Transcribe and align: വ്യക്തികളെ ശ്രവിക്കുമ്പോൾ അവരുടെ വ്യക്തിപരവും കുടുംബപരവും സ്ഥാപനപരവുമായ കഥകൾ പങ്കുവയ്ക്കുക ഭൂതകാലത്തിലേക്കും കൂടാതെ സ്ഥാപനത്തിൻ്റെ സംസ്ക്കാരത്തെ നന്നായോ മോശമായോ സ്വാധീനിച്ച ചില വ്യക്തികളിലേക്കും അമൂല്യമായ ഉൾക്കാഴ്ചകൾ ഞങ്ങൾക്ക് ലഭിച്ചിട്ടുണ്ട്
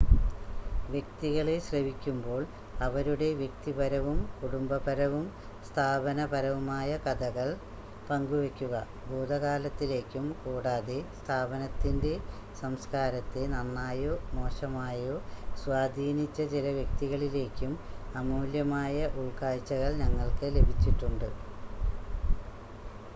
വ്യക്തികളെ 0.89 1.55
ശ്രവിക്കുമ്പോൾ 1.59 2.39
അവരുടെ 2.81 3.27
വ്യക്തിപരവും 3.41 4.19
കുടുംബപരവും 4.37 5.25
സ്ഥാപനപരവുമായ 5.67 6.89
കഥകൾ 7.03 7.49
പങ്കുവയ്ക്കുക 8.07 8.73
ഭൂതകാലത്തിലേക്കും 9.03 10.25
കൂടാതെ 10.41 10.97
സ്ഥാപനത്തിൻ്റെ 11.19 12.13
സംസ്ക്കാരത്തെ 12.61 13.43
നന്നായോ 13.47 14.15
മോശമായോ 14.33 15.15
സ്വാധീനിച്ച 15.61 16.41
ചില 16.51 16.67
വ്യക്തികളിലേക്കും 16.71 17.73
അമൂല്യമായ 18.15 18.97
ഉൾക്കാഴ്ചകൾ 19.21 19.91
ഞങ്ങൾക്ക് 20.01 20.49
ലഭിച്ചിട്ടുണ്ട് 20.57 21.29